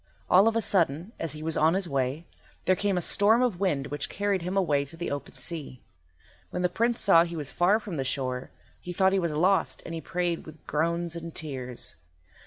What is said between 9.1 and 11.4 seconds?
he was lost, and he prayed with groans and